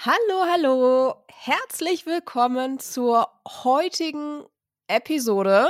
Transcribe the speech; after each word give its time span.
Hallo, 0.00 0.44
hallo, 0.48 1.14
herzlich 1.26 2.06
willkommen 2.06 2.78
zur 2.78 3.26
heutigen 3.64 4.44
Episode. 4.86 5.68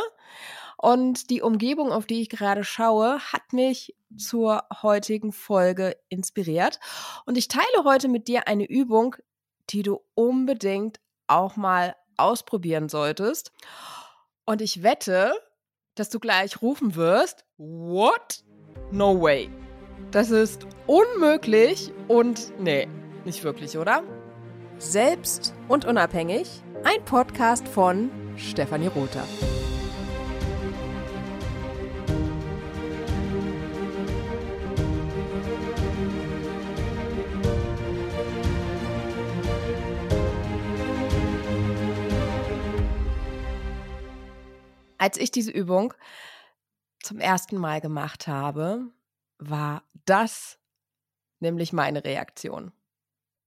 Und 0.76 1.30
die 1.30 1.40
Umgebung, 1.40 1.92
auf 1.92 2.04
die 2.04 2.20
ich 2.20 2.28
gerade 2.28 2.62
schaue, 2.62 3.20
hat 3.20 3.54
mich 3.54 3.96
zur 4.18 4.64
heutigen 4.82 5.32
Folge 5.32 5.96
inspiriert. 6.10 6.78
Und 7.24 7.38
ich 7.38 7.48
teile 7.48 7.84
heute 7.84 8.08
mit 8.08 8.28
dir 8.28 8.46
eine 8.48 8.66
Übung, 8.66 9.16
die 9.70 9.82
du 9.82 10.02
unbedingt 10.14 11.00
auch 11.26 11.56
mal 11.56 11.96
ausprobieren 12.18 12.90
solltest. 12.90 13.50
Und 14.44 14.60
ich 14.60 14.82
wette, 14.82 15.32
dass 15.94 16.10
du 16.10 16.20
gleich 16.20 16.60
rufen 16.60 16.96
wirst, 16.96 17.46
What? 17.56 18.44
No 18.90 19.18
way. 19.22 19.48
Das 20.10 20.30
ist 20.30 20.66
unmöglich 20.86 21.94
und 22.08 22.52
nee, 22.60 22.86
nicht 23.24 23.42
wirklich, 23.42 23.78
oder? 23.78 24.02
Selbst 24.80 25.54
und 25.66 25.84
unabhängig, 25.84 26.62
ein 26.84 27.04
Podcast 27.04 27.66
von 27.66 28.10
Stefanie 28.36 28.86
Rother. 28.86 29.24
Als 44.96 45.18
ich 45.18 45.32
diese 45.32 45.50
Übung 45.50 45.92
zum 47.02 47.18
ersten 47.18 47.56
Mal 47.56 47.80
gemacht 47.80 48.28
habe, 48.28 48.92
war 49.38 49.82
das 50.04 50.60
nämlich 51.40 51.72
meine 51.72 52.04
Reaktion. 52.04 52.72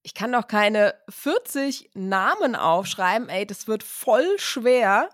Ich 0.04 0.14
kann 0.14 0.32
doch 0.32 0.48
keine 0.48 0.96
40 1.10 1.92
Namen 1.94 2.56
aufschreiben, 2.56 3.30
ey, 3.30 3.46
das 3.46 3.68
wird 3.68 3.84
voll 3.84 4.40
schwer. 4.40 5.10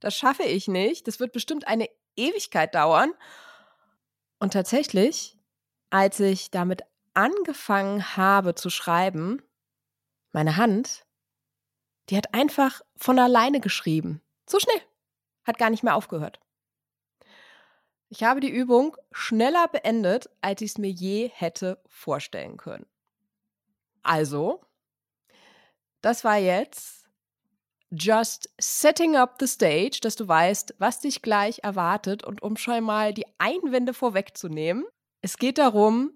Das 0.00 0.16
schaffe 0.16 0.42
ich 0.42 0.68
nicht. 0.68 1.06
Das 1.06 1.20
wird 1.20 1.32
bestimmt 1.32 1.66
eine 1.68 1.88
Ewigkeit 2.16 2.74
dauern. 2.74 3.12
Und 4.38 4.52
tatsächlich, 4.52 5.38
als 5.90 6.20
ich 6.20 6.50
damit 6.50 6.82
angefangen 7.14 8.16
habe 8.16 8.54
zu 8.54 8.68
schreiben, 8.68 9.42
meine 10.32 10.56
Hand, 10.56 11.06
die 12.10 12.16
hat 12.16 12.34
einfach 12.34 12.82
von 12.96 13.18
alleine 13.18 13.60
geschrieben. 13.60 14.22
So 14.48 14.60
schnell. 14.60 14.80
Hat 15.44 15.58
gar 15.58 15.70
nicht 15.70 15.82
mehr 15.82 15.96
aufgehört. 15.96 16.40
Ich 18.08 18.22
habe 18.22 18.40
die 18.40 18.50
Übung 18.50 18.96
schneller 19.10 19.66
beendet, 19.68 20.28
als 20.40 20.60
ich 20.60 20.72
es 20.72 20.78
mir 20.78 20.90
je 20.90 21.30
hätte 21.32 21.82
vorstellen 21.88 22.56
können. 22.56 22.86
Also, 24.06 24.60
das 26.00 26.24
war 26.24 26.36
jetzt 26.36 27.08
just 27.90 28.50
setting 28.60 29.16
up 29.16 29.36
the 29.40 29.46
stage, 29.46 29.98
dass 30.00 30.16
du 30.16 30.26
weißt, 30.26 30.74
was 30.78 31.00
dich 31.00 31.22
gleich 31.22 31.60
erwartet 31.62 32.24
und 32.24 32.42
um 32.42 32.56
schon 32.56 32.84
mal 32.84 33.14
die 33.14 33.26
Einwände 33.38 33.94
vorwegzunehmen. 33.94 34.84
Es 35.20 35.38
geht 35.38 35.58
darum, 35.58 36.12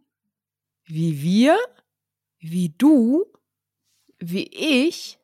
wie 0.84 1.22
wir, 1.22 1.58
wie 2.38 2.70
du, 2.70 3.26
wie 4.18 4.48
ich 4.52 5.18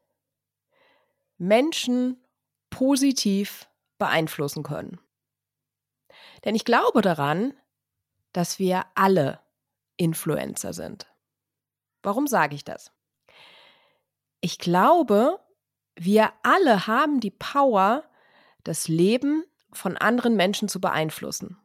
Menschen 1.39 2.23
positiv 2.71 3.69
beeinflussen 3.99 4.63
können. 4.63 4.99
Denn 6.45 6.55
ich 6.55 6.65
glaube 6.65 7.03
daran, 7.03 7.55
dass 8.33 8.59
wir 8.59 8.85
alle 8.95 9.41
Influencer 9.97 10.73
sind. 10.73 11.07
Warum 12.07 12.29
sage 12.29 12.55
ich 12.55 12.63
das? 12.63 12.93
Ich 14.41 14.61
glaube, 14.61 15.41
wir 15.97 16.33
alle 16.45 16.87
haben 16.87 17.19
die 17.19 17.33
Power, 17.33 18.05
das 18.63 18.87
Leben 18.87 19.45
von 19.73 19.97
anderen 19.97 20.37
Menschen 20.37 20.69
zu 20.69 20.81
beeinflussen. 20.81 21.59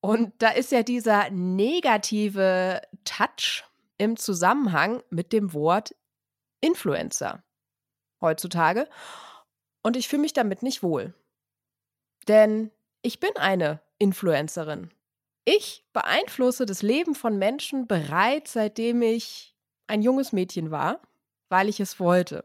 Und 0.00 0.32
da 0.42 0.48
ist 0.48 0.72
ja 0.72 0.82
dieser 0.82 1.30
negative 1.30 2.82
Touch 3.04 3.62
im 3.98 4.16
Zusammenhang 4.16 5.00
mit 5.10 5.32
dem 5.32 5.52
Wort 5.52 5.94
Influencer 6.60 7.44
heutzutage. 8.20 8.88
Und 9.84 9.96
ich 9.96 10.08
fühle 10.08 10.22
mich 10.22 10.32
damit 10.32 10.64
nicht 10.64 10.82
wohl. 10.82 11.14
Denn 12.26 12.72
ich 13.02 13.20
bin 13.20 13.36
eine 13.36 13.80
Influencerin. 14.00 14.90
Ich 15.48 15.84
beeinflusse 15.92 16.66
das 16.66 16.82
Leben 16.82 17.14
von 17.14 17.38
Menschen 17.38 17.86
bereits 17.86 18.52
seitdem 18.52 19.00
ich 19.00 19.54
ein 19.86 20.02
junges 20.02 20.32
Mädchen 20.32 20.72
war, 20.72 21.00
weil 21.48 21.68
ich 21.68 21.78
es 21.78 22.00
wollte. 22.00 22.44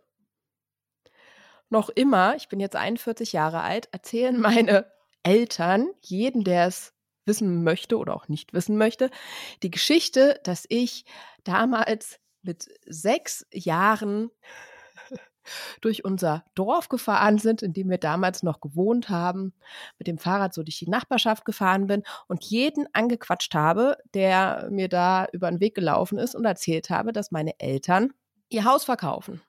Noch 1.70 1.90
immer, 1.90 2.36
ich 2.36 2.48
bin 2.48 2.60
jetzt 2.60 2.76
41 2.76 3.34
Jahre 3.34 3.62
alt, 3.62 3.90
erzählen 3.92 4.40
meine 4.40 4.86
Eltern, 5.24 5.90
jeden, 6.02 6.44
der 6.44 6.68
es 6.68 6.94
wissen 7.26 7.64
möchte 7.64 7.98
oder 7.98 8.16
auch 8.16 8.28
nicht 8.28 8.54
wissen 8.54 8.78
möchte, 8.78 9.10
die 9.64 9.72
Geschichte, 9.72 10.40
dass 10.44 10.66
ich 10.70 11.06
damals 11.44 12.20
mit 12.44 12.68
sechs 12.86 13.48
Jahren 13.52 14.30
durch 15.82 16.06
unser 16.06 16.44
Dorf 16.56 16.90
gefahren 16.90 17.38
sind, 17.38 17.62
in 17.62 17.74
dem 17.74 17.90
wir 17.90 17.98
damals 17.98 18.44
noch 18.44 18.62
gewohnt 18.62 19.10
haben, 19.10 19.54
mit 19.98 20.08
dem 20.08 20.18
Fahrrad 20.18 20.54
so 20.54 20.64
durch 20.64 20.80
die 20.80 20.90
Nachbarschaft 20.90 21.46
gefahren 21.46 21.88
bin 21.88 22.04
und 22.28 22.44
jeden 22.46 22.88
angequatscht 22.94 23.54
habe, 23.56 23.98
der 24.14 24.68
mir 24.72 24.90
da 24.90 25.28
über 25.32 25.50
den 25.50 25.60
Weg 25.60 25.76
gelaufen 25.76 26.18
ist 26.18 26.36
und 26.36 26.46
erzählt 26.46 26.90
habe, 26.90 27.12
dass 27.14 27.32
meine 27.32 27.60
Eltern 27.60 28.14
ihr 28.50 28.66
Haus 28.66 28.84
verkaufen 28.84 29.42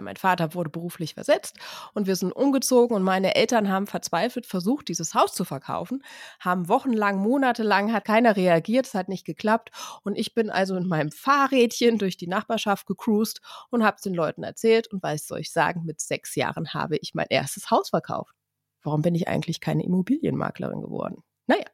mein 0.00 0.16
Vater 0.16 0.54
wurde 0.54 0.70
beruflich 0.70 1.14
versetzt 1.14 1.58
und 1.92 2.06
wir 2.06 2.16
sind 2.16 2.32
umgezogen 2.32 2.96
und 2.96 3.02
meine 3.02 3.34
Eltern 3.34 3.68
haben 3.68 3.86
verzweifelt 3.86 4.46
versucht, 4.46 4.88
dieses 4.88 5.14
Haus 5.14 5.34
zu 5.34 5.44
verkaufen, 5.44 6.02
haben 6.40 6.68
wochenlang, 6.68 7.18
monatelang 7.18 7.92
hat 7.92 8.04
keiner 8.04 8.36
reagiert, 8.36 8.86
es 8.86 8.94
hat 8.94 9.08
nicht 9.08 9.26
geklappt 9.26 9.70
und 10.02 10.16
ich 10.16 10.34
bin 10.34 10.48
also 10.48 10.76
in 10.76 10.86
meinem 10.86 11.10
Fahrrädchen 11.10 11.98
durch 11.98 12.16
die 12.16 12.28
Nachbarschaft 12.28 12.86
gecruised 12.86 13.40
und 13.70 13.84
habe 13.84 13.96
es 13.96 14.02
den 14.02 14.14
Leuten 14.14 14.42
erzählt 14.42 14.90
und 14.92 15.02
weiß 15.02 15.26
soll 15.26 15.40
ich 15.40 15.52
sagen, 15.52 15.84
mit 15.84 16.00
sechs 16.00 16.34
Jahren 16.34 16.72
habe 16.72 16.96
ich 16.96 17.14
mein 17.14 17.26
erstes 17.28 17.70
Haus 17.70 17.90
verkauft. 17.90 18.34
Warum 18.82 19.02
bin 19.02 19.14
ich 19.14 19.28
eigentlich 19.28 19.60
keine 19.60 19.84
Immobilienmaklerin 19.84 20.80
geworden? 20.80 21.22
Naja. 21.46 21.64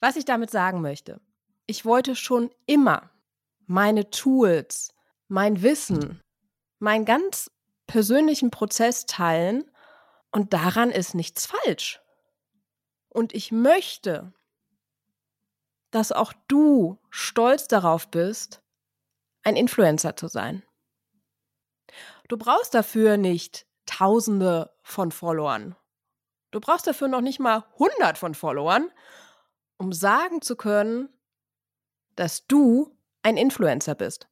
Was 0.00 0.16
ich 0.16 0.24
damit 0.24 0.50
sagen 0.50 0.80
möchte, 0.82 1.20
ich 1.66 1.84
wollte 1.84 2.14
schon 2.14 2.50
immer 2.66 3.10
meine 3.66 4.10
Tools, 4.10 4.94
mein 5.34 5.62
Wissen, 5.62 6.22
meinen 6.78 7.04
ganz 7.04 7.50
persönlichen 7.88 8.52
Prozess 8.52 9.04
teilen 9.04 9.68
und 10.30 10.52
daran 10.52 10.90
ist 10.90 11.16
nichts 11.16 11.46
falsch. 11.46 12.00
Und 13.08 13.34
ich 13.34 13.50
möchte, 13.50 14.32
dass 15.90 16.12
auch 16.12 16.32
du 16.46 17.00
stolz 17.10 17.66
darauf 17.66 18.08
bist, 18.12 18.62
ein 19.42 19.56
Influencer 19.56 20.14
zu 20.14 20.28
sein. 20.28 20.62
Du 22.28 22.36
brauchst 22.36 22.72
dafür 22.72 23.16
nicht 23.16 23.66
Tausende 23.86 24.72
von 24.82 25.10
Followern. 25.10 25.74
Du 26.52 26.60
brauchst 26.60 26.86
dafür 26.86 27.08
noch 27.08 27.20
nicht 27.20 27.40
mal 27.40 27.64
hundert 27.76 28.18
von 28.18 28.36
Followern, 28.36 28.88
um 29.78 29.92
sagen 29.92 30.42
zu 30.42 30.54
können, 30.54 31.08
dass 32.14 32.46
du 32.46 32.96
ein 33.22 33.36
Influencer 33.36 33.96
bist. 33.96 34.28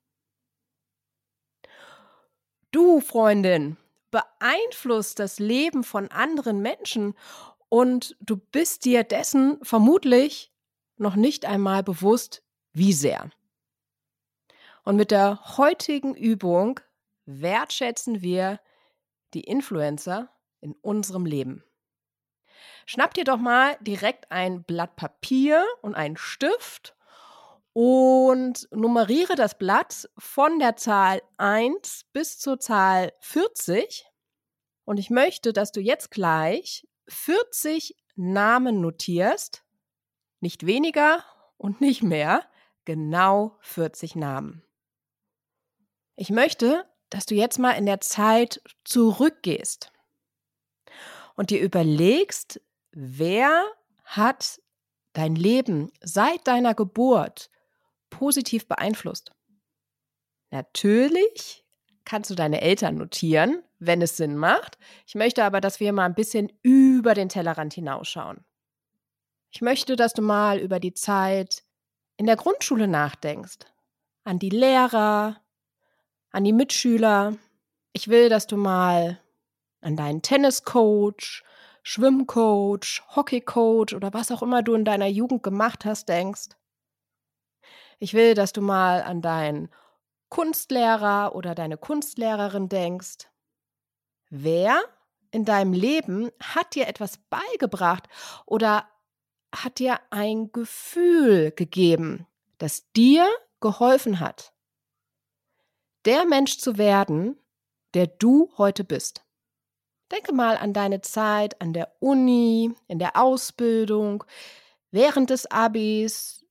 Du, 2.72 3.00
Freundin, 3.00 3.76
beeinflusst 4.10 5.18
das 5.18 5.38
Leben 5.38 5.84
von 5.84 6.08
anderen 6.08 6.62
Menschen 6.62 7.14
und 7.68 8.16
du 8.20 8.38
bist 8.38 8.86
dir 8.86 9.04
dessen 9.04 9.62
vermutlich 9.62 10.50
noch 10.96 11.14
nicht 11.14 11.44
einmal 11.44 11.82
bewusst, 11.82 12.42
wie 12.72 12.94
sehr. 12.94 13.30
Und 14.84 14.96
mit 14.96 15.10
der 15.10 15.58
heutigen 15.58 16.14
Übung 16.14 16.80
wertschätzen 17.26 18.22
wir 18.22 18.58
die 19.34 19.42
Influencer 19.42 20.30
in 20.62 20.72
unserem 20.80 21.26
Leben. 21.26 21.62
Schnapp 22.86 23.12
dir 23.12 23.24
doch 23.24 23.38
mal 23.38 23.76
direkt 23.80 24.32
ein 24.32 24.64
Blatt 24.64 24.96
Papier 24.96 25.66
und 25.82 25.94
einen 25.94 26.16
Stift 26.16 26.96
und 27.72 28.68
nummeriere 28.70 29.34
das 29.34 29.56
Blatt 29.56 30.08
von 30.18 30.58
der 30.58 30.76
Zahl 30.76 31.22
1 31.38 32.06
bis 32.12 32.38
zur 32.38 32.58
Zahl 32.58 33.12
40. 33.20 34.06
Und 34.84 34.98
ich 34.98 35.10
möchte, 35.10 35.52
dass 35.52 35.72
du 35.72 35.80
jetzt 35.80 36.10
gleich 36.10 36.86
40 37.08 37.96
Namen 38.14 38.80
notierst, 38.80 39.64
nicht 40.40 40.66
weniger 40.66 41.24
und 41.56 41.80
nicht 41.80 42.02
mehr, 42.02 42.44
genau 42.84 43.56
40 43.60 44.16
Namen. 44.16 44.62
Ich 46.16 46.30
möchte, 46.30 46.84
dass 47.10 47.26
du 47.26 47.34
jetzt 47.34 47.58
mal 47.58 47.72
in 47.72 47.86
der 47.86 48.00
Zeit 48.00 48.60
zurückgehst 48.84 49.92
und 51.36 51.50
dir 51.50 51.60
überlegst, 51.60 52.60
wer 52.90 53.64
hat 54.04 54.60
dein 55.12 55.34
Leben 55.34 55.90
seit 56.00 56.46
deiner 56.46 56.74
Geburt 56.74 57.50
positiv 58.12 58.68
beeinflusst? 58.68 59.32
Natürlich 60.50 61.64
kannst 62.04 62.30
du 62.30 62.34
deine 62.34 62.60
Eltern 62.60 62.96
notieren, 62.96 63.62
wenn 63.78 64.02
es 64.02 64.16
Sinn 64.16 64.36
macht. 64.36 64.78
Ich 65.06 65.14
möchte 65.14 65.42
aber, 65.44 65.60
dass 65.60 65.80
wir 65.80 65.92
mal 65.92 66.04
ein 66.04 66.14
bisschen 66.14 66.52
über 66.62 67.14
den 67.14 67.28
Tellerrand 67.28 67.74
hinausschauen. 67.74 68.44
Ich 69.50 69.62
möchte, 69.62 69.96
dass 69.96 70.12
du 70.12 70.22
mal 70.22 70.58
über 70.58 70.78
die 70.78 70.94
Zeit 70.94 71.64
in 72.16 72.26
der 72.26 72.36
Grundschule 72.36 72.86
nachdenkst. 72.86 73.58
An 74.24 74.38
die 74.38 74.50
Lehrer, 74.50 75.40
an 76.30 76.44
die 76.44 76.52
Mitschüler. 76.52 77.36
Ich 77.92 78.08
will, 78.08 78.28
dass 78.28 78.46
du 78.46 78.56
mal 78.56 79.20
an 79.80 79.96
deinen 79.96 80.22
Tenniscoach, 80.22 81.42
Schwimmcoach, 81.82 83.02
Hockeycoach 83.16 83.94
oder 83.94 84.12
was 84.12 84.30
auch 84.30 84.42
immer 84.42 84.62
du 84.62 84.74
in 84.74 84.84
deiner 84.84 85.08
Jugend 85.08 85.42
gemacht 85.42 85.84
hast, 85.84 86.08
denkst. 86.08 86.50
Ich 88.02 88.14
will, 88.14 88.34
dass 88.34 88.52
du 88.52 88.62
mal 88.62 89.00
an 89.00 89.22
deinen 89.22 89.68
Kunstlehrer 90.28 91.36
oder 91.36 91.54
deine 91.54 91.76
Kunstlehrerin 91.76 92.68
denkst. 92.68 93.28
Wer 94.28 94.82
in 95.30 95.44
deinem 95.44 95.72
Leben 95.72 96.32
hat 96.42 96.74
dir 96.74 96.88
etwas 96.88 97.18
beigebracht 97.30 98.08
oder 98.44 98.88
hat 99.54 99.78
dir 99.78 100.00
ein 100.10 100.50
Gefühl 100.50 101.52
gegeben, 101.52 102.26
das 102.58 102.90
dir 102.90 103.24
geholfen 103.60 104.18
hat, 104.18 104.52
der 106.04 106.24
Mensch 106.24 106.58
zu 106.58 106.78
werden, 106.78 107.38
der 107.94 108.08
du 108.08 108.50
heute 108.58 108.82
bist. 108.82 109.24
Denke 110.10 110.32
mal 110.32 110.56
an 110.56 110.72
deine 110.72 111.02
Zeit 111.02 111.60
an 111.60 111.72
der 111.72 111.94
Uni, 112.00 112.74
in 112.88 112.98
der 112.98 113.16
Ausbildung, 113.16 114.24
während 114.90 115.30
des 115.30 115.48
Abis, 115.48 116.41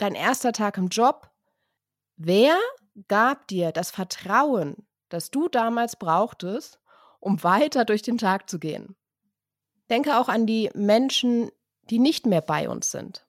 dein 0.00 0.14
erster 0.14 0.52
Tag 0.52 0.78
im 0.78 0.88
Job. 0.88 1.30
Wer 2.16 2.58
gab 3.08 3.46
dir 3.48 3.72
das 3.72 3.90
Vertrauen, 3.90 4.86
das 5.08 5.30
du 5.30 5.48
damals 5.48 5.96
brauchtest, 5.96 6.80
um 7.20 7.42
weiter 7.42 7.84
durch 7.84 8.02
den 8.02 8.18
Tag 8.18 8.48
zu 8.48 8.58
gehen? 8.58 8.96
Denke 9.90 10.18
auch 10.18 10.28
an 10.28 10.46
die 10.46 10.70
Menschen, 10.74 11.50
die 11.90 11.98
nicht 11.98 12.26
mehr 12.26 12.40
bei 12.40 12.68
uns 12.68 12.90
sind. 12.90 13.26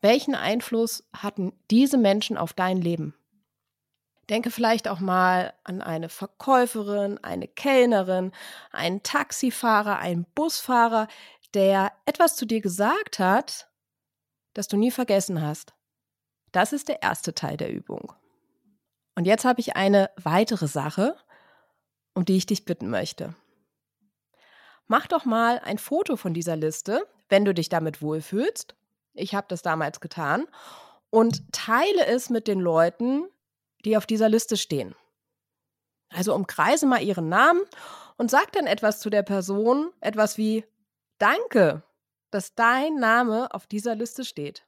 Welchen 0.00 0.34
Einfluss 0.34 1.04
hatten 1.12 1.52
diese 1.70 1.98
Menschen 1.98 2.36
auf 2.36 2.52
dein 2.52 2.80
Leben? 2.80 3.14
Denke 4.30 4.50
vielleicht 4.50 4.88
auch 4.88 5.00
mal 5.00 5.52
an 5.64 5.82
eine 5.82 6.08
Verkäuferin, 6.08 7.18
eine 7.22 7.48
Kellnerin, 7.48 8.32
einen 8.70 9.02
Taxifahrer, 9.02 9.98
einen 9.98 10.24
Busfahrer, 10.34 11.08
der 11.54 11.92
etwas 12.06 12.36
zu 12.36 12.46
dir 12.46 12.60
gesagt 12.60 13.18
hat, 13.18 13.68
das 14.54 14.68
du 14.68 14.76
nie 14.76 14.90
vergessen 14.90 15.42
hast. 15.42 15.74
Das 16.52 16.72
ist 16.72 16.88
der 16.88 17.02
erste 17.02 17.34
Teil 17.34 17.56
der 17.56 17.72
Übung. 17.72 18.12
Und 19.14 19.26
jetzt 19.26 19.44
habe 19.44 19.60
ich 19.60 19.76
eine 19.76 20.10
weitere 20.16 20.68
Sache, 20.68 21.16
um 22.14 22.24
die 22.24 22.36
ich 22.36 22.46
dich 22.46 22.64
bitten 22.64 22.88
möchte. 22.88 23.34
Mach 24.86 25.06
doch 25.06 25.24
mal 25.24 25.58
ein 25.60 25.78
Foto 25.78 26.16
von 26.16 26.34
dieser 26.34 26.56
Liste, 26.56 27.06
wenn 27.28 27.44
du 27.44 27.54
dich 27.54 27.68
damit 27.68 28.02
wohlfühlst. 28.02 28.74
Ich 29.14 29.34
habe 29.34 29.46
das 29.48 29.62
damals 29.62 30.00
getan. 30.00 30.46
Und 31.10 31.52
teile 31.52 32.06
es 32.06 32.30
mit 32.30 32.48
den 32.48 32.60
Leuten, 32.60 33.24
die 33.84 33.96
auf 33.96 34.06
dieser 34.06 34.28
Liste 34.28 34.56
stehen. 34.56 34.94
Also 36.10 36.34
umkreise 36.34 36.86
mal 36.86 37.02
ihren 37.02 37.28
Namen 37.28 37.62
und 38.16 38.30
sag 38.30 38.52
dann 38.52 38.66
etwas 38.66 39.00
zu 39.00 39.10
der 39.10 39.22
Person, 39.22 39.90
etwas 40.00 40.36
wie 40.36 40.64
Danke, 41.18 41.82
dass 42.30 42.54
dein 42.54 42.96
Name 42.96 43.52
auf 43.54 43.66
dieser 43.66 43.94
Liste 43.94 44.24
steht. 44.24 44.66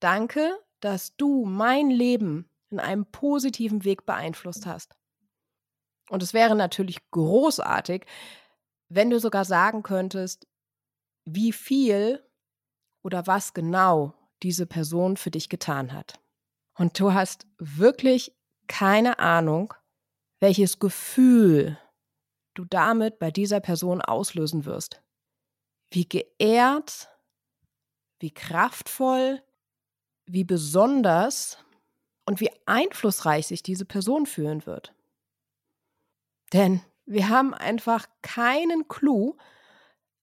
Danke, 0.00 0.58
dass 0.84 1.16
du 1.16 1.46
mein 1.46 1.88
Leben 1.88 2.46
in 2.68 2.78
einem 2.78 3.06
positiven 3.06 3.84
Weg 3.84 4.04
beeinflusst 4.04 4.66
hast. 4.66 4.94
Und 6.10 6.22
es 6.22 6.34
wäre 6.34 6.54
natürlich 6.54 7.10
großartig, 7.10 8.04
wenn 8.90 9.08
du 9.08 9.18
sogar 9.18 9.46
sagen 9.46 9.82
könntest, 9.82 10.46
wie 11.24 11.52
viel 11.52 12.22
oder 13.02 13.26
was 13.26 13.54
genau 13.54 14.12
diese 14.42 14.66
Person 14.66 15.16
für 15.16 15.30
dich 15.30 15.48
getan 15.48 15.94
hat. 15.94 16.20
Und 16.74 17.00
du 17.00 17.14
hast 17.14 17.46
wirklich 17.56 18.36
keine 18.66 19.18
Ahnung, 19.20 19.72
welches 20.38 20.80
Gefühl 20.80 21.78
du 22.52 22.66
damit 22.66 23.18
bei 23.18 23.30
dieser 23.30 23.60
Person 23.60 24.02
auslösen 24.02 24.66
wirst. 24.66 25.02
Wie 25.90 26.06
geehrt, 26.06 27.08
wie 28.18 28.34
kraftvoll, 28.34 29.42
wie 30.26 30.44
besonders 30.44 31.58
und 32.26 32.40
wie 32.40 32.50
einflussreich 32.66 33.46
sich 33.46 33.62
diese 33.62 33.84
Person 33.84 34.26
fühlen 34.26 34.66
wird. 34.66 34.94
Denn 36.52 36.80
wir 37.06 37.28
haben 37.28 37.52
einfach 37.52 38.06
keinen 38.22 38.88
Clou, 38.88 39.36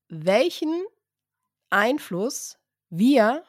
welchen 0.07 0.83
Einfluss 1.69 2.57
wir 2.89 3.43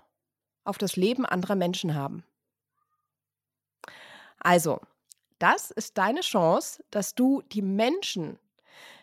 auf 0.64 0.78
das 0.78 0.96
Leben 0.96 1.24
anderer 1.26 1.56
Menschen 1.56 1.94
haben. 1.94 2.24
Also, 4.38 4.80
das 5.38 5.70
ist 5.70 5.98
deine 5.98 6.20
Chance, 6.20 6.84
dass 6.90 7.14
du 7.14 7.42
die 7.42 7.62
Menschen 7.62 8.38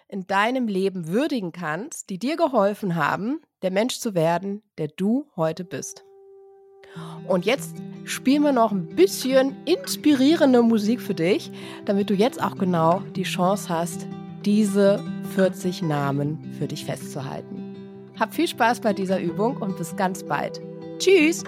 in 0.07 0.25
deinem 0.25 0.67
Leben 0.67 1.07
würdigen 1.07 1.51
kannst, 1.51 2.09
die 2.09 2.17
dir 2.17 2.37
geholfen 2.37 2.95
haben, 2.95 3.41
der 3.61 3.71
Mensch 3.71 3.99
zu 3.99 4.15
werden, 4.15 4.63
der 4.77 4.87
du 4.87 5.29
heute 5.35 5.63
bist. 5.63 6.03
Und 7.27 7.45
jetzt 7.45 7.75
spielen 8.05 8.43
wir 8.43 8.51
noch 8.51 8.71
ein 8.71 8.87
bisschen 8.87 9.55
inspirierende 9.65 10.61
Musik 10.61 10.99
für 10.99 11.13
dich, 11.13 11.51
damit 11.85 12.09
du 12.09 12.13
jetzt 12.13 12.41
auch 12.41 12.57
genau 12.57 13.01
die 13.15 13.23
Chance 13.23 13.69
hast, 13.69 14.07
diese 14.45 15.03
40 15.35 15.83
Namen 15.83 16.55
für 16.57 16.67
dich 16.67 16.85
festzuhalten. 16.85 17.75
Hab 18.19 18.33
viel 18.33 18.47
Spaß 18.47 18.81
bei 18.81 18.93
dieser 18.93 19.19
Übung 19.19 19.57
und 19.57 19.77
bis 19.77 19.95
ganz 19.95 20.23
bald. 20.23 20.59
Tschüss! 20.97 21.43